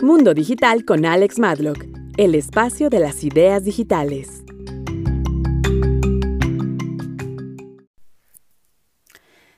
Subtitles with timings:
[0.00, 1.84] Mundo Digital con Alex Madlock,
[2.16, 4.44] el espacio de las ideas digitales.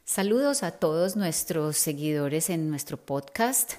[0.05, 3.75] Saludos a todos nuestros seguidores en nuestro podcast.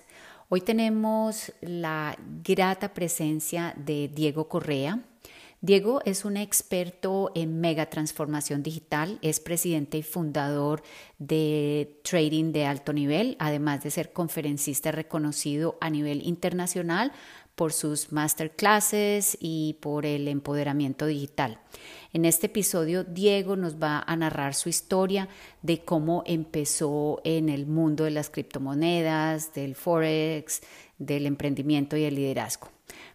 [0.49, 4.99] Hoy tenemos la grata presencia de Diego Correa.
[5.63, 10.81] Diego es un experto en mega transformación digital, es presidente y fundador
[11.19, 17.11] de Trading de alto nivel, además de ser conferencista reconocido a nivel internacional
[17.53, 21.59] por sus masterclasses y por el empoderamiento digital.
[22.11, 25.29] En este episodio, Diego nos va a narrar su historia
[25.61, 30.61] de cómo empezó en el mundo de las criptomonedas, del forex,
[30.97, 32.69] del emprendimiento y el liderazgo.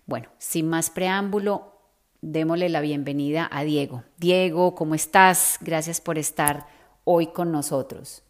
[0.07, 1.76] Bueno, sin más preámbulo,
[2.21, 4.05] démosle la bienvenida a Diego.
[4.19, 5.59] Diego, ¿cómo estás?
[5.61, 6.67] Gracias por estar
[7.05, 8.23] hoy con nosotros.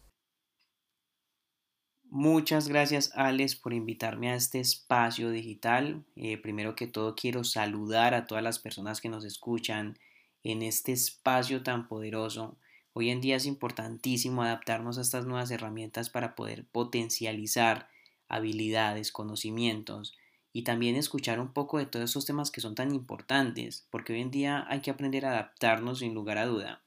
[2.09, 6.05] Muchas gracias, Alex, por invitarme a este espacio digital.
[6.15, 9.99] Eh, primero que todo, quiero saludar a todas las personas que nos escuchan
[10.43, 12.57] en este espacio tan poderoso.
[12.93, 17.89] Hoy en día es importantísimo adaptarnos a estas nuevas herramientas para poder potencializar
[18.29, 20.15] habilidades, conocimientos
[20.57, 24.21] y también escuchar un poco de todos esos temas que son tan importantes, porque hoy
[24.21, 26.81] en día hay que aprender a adaptarnos sin lugar a duda.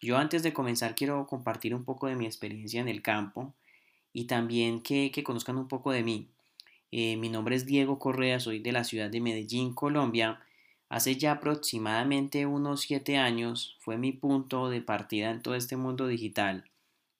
[0.00, 3.54] Yo antes de comenzar quiero compartir un poco de mi experiencia en el campo
[4.12, 6.30] y también que, conozcan un poco de mí.
[6.90, 10.40] Eh, mi nombre es Diego Correa, soy de la ciudad de Medellín, Colombia.
[10.88, 16.08] Hace ya aproximadamente unos siete años fue mi punto de partida en todo este mundo
[16.08, 16.68] digital.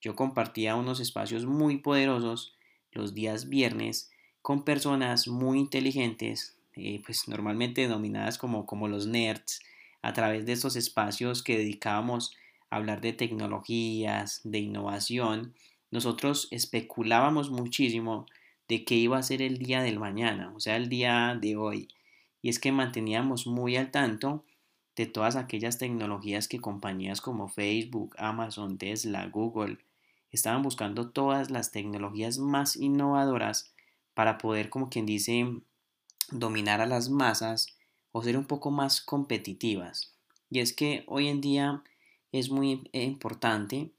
[0.00, 2.56] Yo compartía unos espacios muy poderosos
[2.91, 4.11] los días viernes
[4.42, 9.60] con personas muy inteligentes, eh, pues normalmente denominadas como, como los nerds,
[10.02, 12.36] a través de estos espacios que dedicábamos
[12.68, 15.54] a hablar de tecnologías, de innovación,
[15.92, 18.26] nosotros especulábamos muchísimo
[18.68, 21.88] de qué iba a ser el día del mañana, o sea, el día de hoy.
[22.40, 24.44] Y es que manteníamos muy al tanto
[24.96, 29.78] de todas aquellas tecnologías que compañías como Facebook, Amazon, Tesla, Google
[30.30, 33.71] estaban buscando todas las tecnologías más innovadoras
[34.14, 35.46] para poder, como quien dice,
[36.30, 37.77] dominar a las masas
[38.12, 40.12] o ser un poco más competitivas.
[40.50, 41.83] Y es que hoy en día
[42.30, 43.90] es muy importante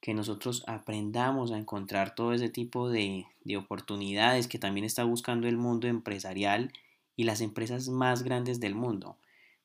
[0.00, 5.48] que nosotros aprendamos a encontrar todo ese tipo de, de, oportunidades que también está buscando
[5.48, 6.72] el mundo empresarial
[7.16, 9.16] y las empresas más grandes del mundo,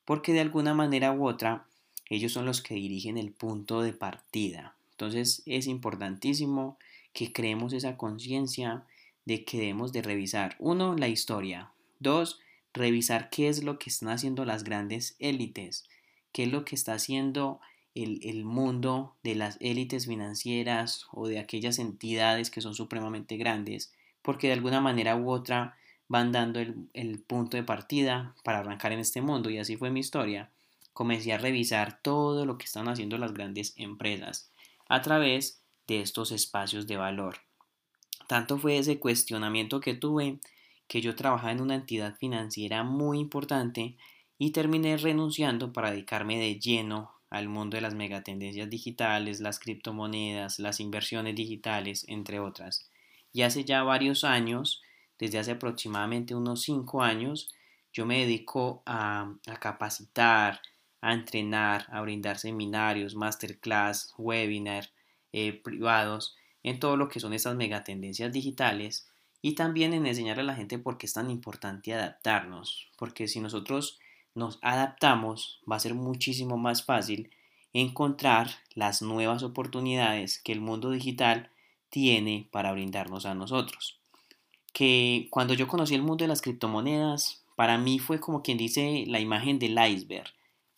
[0.04, 1.66] porque de alguna manera u otra
[2.08, 4.74] ellos son los que dirigen el punto de partida.
[4.90, 6.76] Entonces es importantísimo
[7.12, 8.84] que creemos esa conciencia
[9.24, 10.56] de que debemos de revisar.
[10.58, 11.72] Uno, la historia.
[11.98, 12.40] Dos,
[12.74, 15.84] revisar qué es lo que están haciendo las grandes élites,
[16.32, 17.60] qué es lo que está haciendo
[17.94, 23.92] el, el, mundo de las élites financieras o de aquellas entidades que son supremamente grandes,
[24.22, 25.76] porque de alguna manera u otra
[26.08, 29.90] van dando el, el punto de partida para arrancar en este mundo y así fue
[29.90, 30.50] mi historia.
[30.94, 34.50] Comencé a revisar todo lo que están haciendo las grandes empresas
[34.88, 37.36] a través de estos espacios de valor.
[38.32, 40.38] Tanto fue ese cuestionamiento que tuve
[40.88, 43.98] que yo trabajaba en una entidad financiera muy importante
[44.38, 50.60] y terminé renunciando para dedicarme de lleno al mundo de las megatendencias digitales, las criptomonedas,
[50.60, 52.88] las inversiones digitales, entre otras.
[53.34, 54.80] Y hace ya varios años,
[55.18, 57.50] desde hace aproximadamente unos cinco años,
[57.92, 60.62] yo me dedico a, capacitar,
[61.02, 64.88] a entrenar, a brindar seminarios, masterclass, webinar
[65.34, 69.08] eh, privados en todo lo que son estas megatendencias digitales
[69.40, 73.40] y también en enseñar a la gente por qué es tan importante adaptarnos, porque si
[73.40, 73.98] nosotros
[74.34, 77.30] nos adaptamos va a ser muchísimo más fácil
[77.72, 81.50] encontrar las nuevas oportunidades que el mundo digital
[81.90, 83.98] tiene para brindarnos a nosotros.
[84.72, 89.04] Que cuando yo conocí el mundo de las criptomonedas, para mí fue como quien dice
[89.06, 90.32] la imagen del iceberg.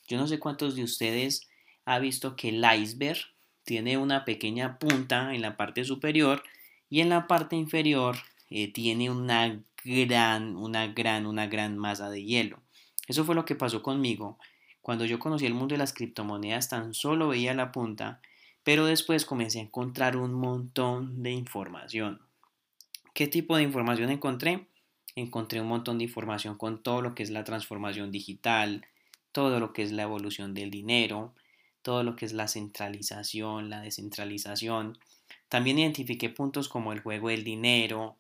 [0.09, 1.49] Yo no sé cuántos de ustedes
[1.85, 3.19] ha visto que el iceberg
[3.65, 6.43] tiene una pequeña punta en la parte superior
[6.91, 8.17] y en la parte inferior
[8.51, 12.61] eh, tiene una gran, una gran, una gran masa de hielo.
[13.09, 14.39] Eso fue lo que pasó conmigo.
[14.81, 18.21] Cuando yo conocí el mundo de las criptomonedas tan solo veía la punta,
[18.63, 22.21] pero después comencé a encontrar un montón de información.
[23.15, 24.67] ¿Qué tipo de información encontré?
[25.17, 28.87] Encontré un montón de información con todo lo que es la transformación digital,
[29.33, 31.35] todo lo que es la evolución del dinero,
[31.85, 34.99] todo lo que es la centralización, la descentralización.
[35.51, 38.17] También identifiqué puntos como el juego del dinero,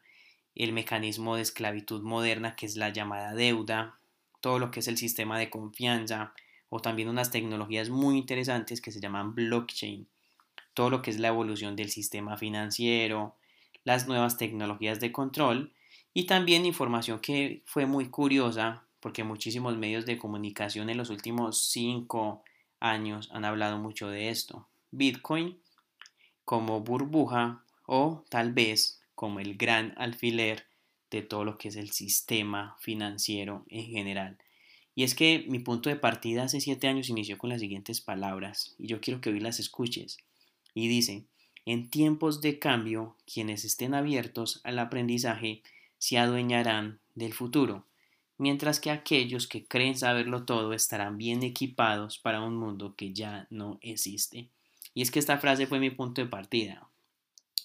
[0.55, 3.99] el mecanismo de esclavitud moderna que es la llamada deuda,
[4.41, 6.35] todo lo que es el sistema de confianza
[6.69, 10.07] o también unas tecnologías muy interesantes que se llaman blockchain,
[10.75, 13.35] todo lo que es la evolución del sistema financiero,
[13.83, 15.73] las nuevas tecnologías de control
[16.13, 21.65] Y también información que fue muy curiosa, porque muchísimos medios de comunicación en los últimos
[21.65, 22.45] cinco
[22.85, 24.67] años han hablado mucho de esto.
[24.91, 25.59] Bitcoin
[26.45, 30.67] como burbuja o tal vez como el gran alfiler
[31.11, 34.39] de todo lo que es el sistema financiero en general.
[34.95, 38.75] Y es que mi punto de partida hace siete años inició con las siguientes palabras,
[38.79, 40.19] y yo quiero que hoy las escuches.
[40.73, 41.25] Y dice,
[41.67, 45.63] en tiempos de cambio, quienes estén abiertos al aprendizaje
[45.99, 47.87] se adueñarán del futuro,
[48.39, 53.47] mientras que aquellos que creen saberlo todo estarán bien equipados para un mundo que ya
[53.51, 54.51] no existe.
[54.93, 56.89] Y es que esta frase fue mi punto de partida.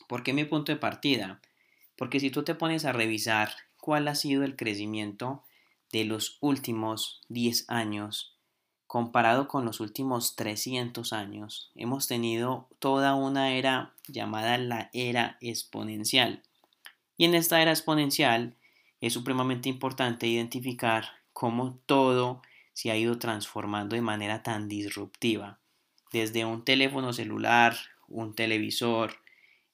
[0.07, 1.42] ¿Por qué mi punto de partida?
[1.95, 5.44] Porque si tú te pones a revisar cuál ha sido el crecimiento
[5.92, 8.36] de los últimos 10 años
[8.88, 16.42] comparado con los últimos 300 años, hemos tenido toda una era llamada la era exponencial.
[17.15, 18.56] Y en esta era exponencial
[19.01, 22.42] es supremamente importante identificar cómo todo
[22.74, 25.60] se ha ido transformando de manera tan disruptiva.
[26.12, 27.75] Desde un teléfono celular,
[28.07, 29.18] un televisor,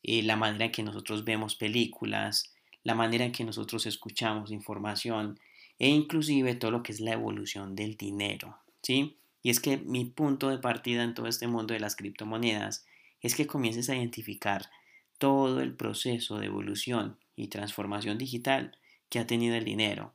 [0.04, 5.39] eh, la manera en que nosotros vemos películas, la manera en que nosotros escuchamos información
[5.80, 8.57] e inclusive todo lo que es la evolución del dinero.
[8.81, 9.18] ¿sí?
[9.42, 12.86] Y es que mi punto de partida en todo este mundo de las criptomonedas
[13.22, 14.69] es que comiences a identificar
[15.18, 18.77] todo el proceso de evolución y transformación digital
[19.09, 20.13] que ha tenido el dinero.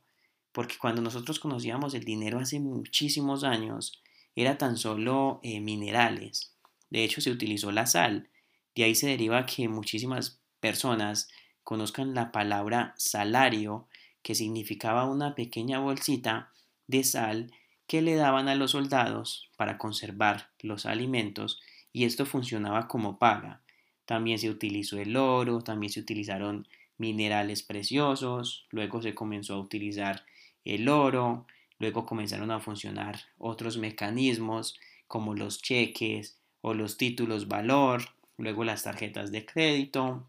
[0.51, 4.01] Porque cuando nosotros conocíamos el dinero hace muchísimos años,
[4.35, 6.55] era tan solo eh, minerales.
[6.89, 8.29] De hecho, se utilizó la sal.
[8.75, 11.29] De ahí se deriva que muchísimas personas
[11.63, 13.87] conozcan la palabra salario,
[14.21, 16.51] que significaba una pequeña bolsita
[16.87, 17.51] de sal
[17.87, 21.59] que le daban a los soldados para conservar los alimentos
[21.91, 23.61] y esto funcionaba como paga.
[24.05, 26.67] También se utilizó el oro, también se utilizaron
[27.01, 30.23] minerales preciosos, luego se comenzó a utilizar
[30.63, 31.47] el oro,
[31.79, 38.03] luego comenzaron a funcionar otros mecanismos como los cheques o los títulos valor,
[38.37, 40.27] luego las tarjetas de crédito,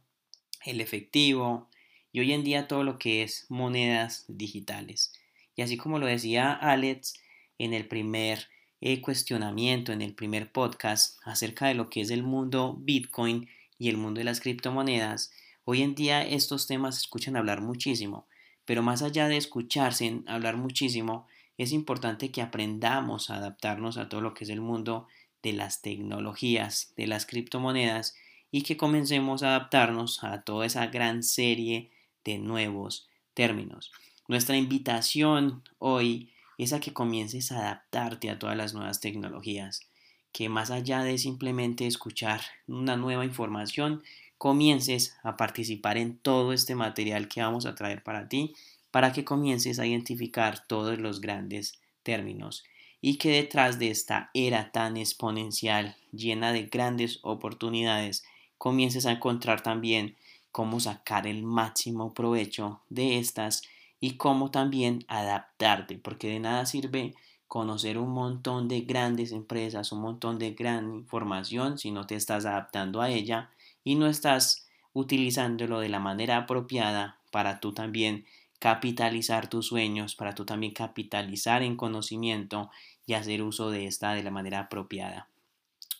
[0.64, 1.68] el efectivo
[2.10, 5.12] y hoy en día todo lo que es monedas digitales.
[5.54, 7.20] Y así como lo decía Alex
[7.58, 8.48] en el primer
[8.80, 13.90] eh, cuestionamiento, en el primer podcast acerca de lo que es el mundo Bitcoin y
[13.90, 15.32] el mundo de las criptomonedas,
[15.64, 18.26] hoy en día estos temas se escuchan hablar muchísimo,
[18.64, 21.26] pero más allá de escucharse hablar muchísimo,
[21.58, 25.06] es importante que aprendamos a adaptarnos a todo lo que es el mundo
[25.42, 28.14] de las tecnologías, de las criptomonedas
[28.50, 31.90] y que comencemos a adaptarnos a toda esa gran serie
[32.24, 33.90] de nuevos términos.
[34.28, 39.88] Nuestra invitación hoy es a que comiences a adaptarte a todas las nuevas tecnologías,
[40.32, 44.02] que más allá de simplemente escuchar una nueva información,
[44.42, 48.56] comiences a participar en todo este material que vamos a traer para ti,
[48.90, 52.64] para que comiences a identificar todos los grandes términos
[53.00, 58.24] y que detrás de esta era tan exponencial, llena de grandes oportunidades,
[58.58, 60.16] comiences a encontrar también
[60.50, 63.62] cómo sacar el máximo provecho de estas
[64.00, 67.14] y cómo también adaptarte, porque de nada sirve
[67.46, 72.44] conocer un montón de grandes empresas, un montón de gran información si no te estás
[72.44, 73.52] adaptando a ella
[73.84, 78.26] y no estás utilizándolo de la manera apropiada para tú también
[78.58, 82.70] capitalizar tus sueños, para tú también capitalizar en conocimiento
[83.06, 85.28] y hacer uso de esta de la manera apropiada.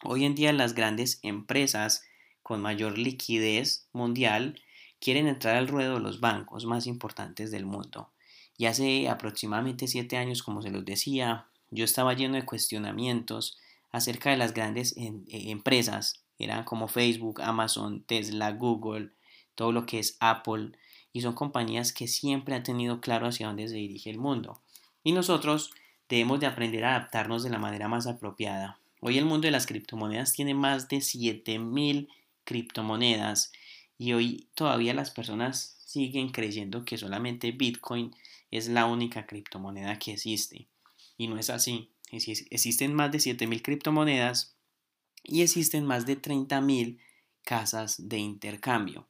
[0.05, 2.05] Hoy en día las grandes empresas
[2.43, 4.61] con mayor liquidez mundial
[5.01, 8.11] quieren entrar al ruedo de los bancos más importantes del mundo.
[8.57, 13.59] Y hace aproximadamente siete años, como se los decía, yo estaba lleno de cuestionamientos
[13.91, 19.11] acerca de las grandes eh, empresas, eran como Facebook, Amazon, Tesla, Google,
[19.55, 20.73] todo lo que es Apple,
[21.13, 24.61] y son compañías que siempre han tenido claro hacia dónde se dirige el mundo.
[25.05, 25.71] Y nosotros
[26.09, 28.79] debemos de aprender a adaptarnos de la manera más apropiada.
[29.01, 32.09] Hoy el mundo de las criptomonedas tiene más de 7000
[32.45, 33.53] criptomonedas
[33.99, 38.15] y hoy todavía las personas siguen creyendo que solamente Bitcoin
[38.51, 40.69] es la única criptomoneda que existe.
[41.19, 41.91] Y no es así.
[42.11, 44.55] Existen más de 7.000 criptomonedas
[45.23, 46.99] y existen más de 30.000
[47.43, 49.09] casas de intercambio.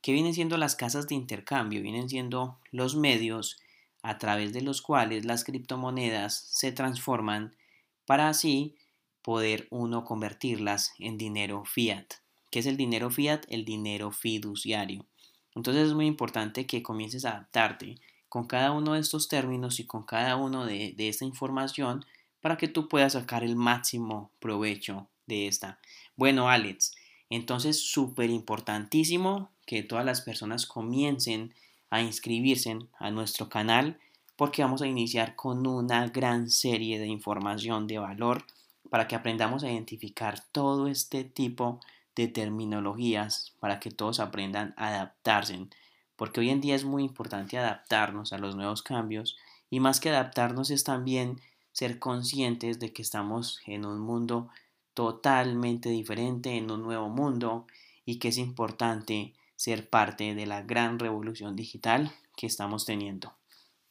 [0.00, 1.82] ¿Qué vienen siendo las casas de intercambio?
[1.82, 3.60] Vienen siendo los medios
[4.02, 7.56] a través de los cuales las criptomonedas se transforman
[8.04, 8.74] para así
[9.22, 12.06] poder uno convertirlas en dinero fiat.
[12.50, 13.44] ¿Qué es el dinero fiat?
[13.48, 15.06] El dinero fiduciario.
[15.54, 19.86] Entonces es muy importante que comiences a adaptarte con cada uno de estos términos y
[19.86, 22.04] con cada uno de, de esta información
[22.40, 25.78] para que tú puedas sacar el máximo provecho de esta.
[26.16, 26.94] Bueno, Alex,
[27.30, 31.54] entonces súper importantísimo que todas las personas comiencen
[31.90, 33.98] a inscribirse a nuestro canal
[34.36, 38.44] porque vamos a iniciar con una gran serie de información de valor
[38.90, 41.80] para que aprendamos a identificar todo este tipo
[42.16, 45.68] de terminologías para que todos aprendan a adaptarse
[46.16, 49.36] porque hoy en día es muy importante adaptarnos a los nuevos cambios
[49.70, 51.40] y más que adaptarnos es también
[51.72, 54.48] ser conscientes de que estamos en un mundo
[54.94, 57.66] totalmente diferente, en un nuevo mundo
[58.04, 63.34] y que es importante ser parte de la gran revolución digital que estamos teniendo.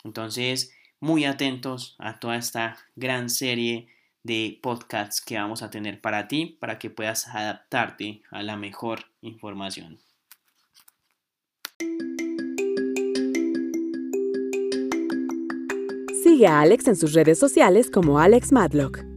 [0.03, 3.87] Entonces, muy atentos a toda esta gran serie
[4.23, 9.05] de podcasts que vamos a tener para ti, para que puedas adaptarte a la mejor
[9.21, 9.99] información.
[16.23, 19.10] Sigue a Alex en sus redes sociales como Alex Madlock.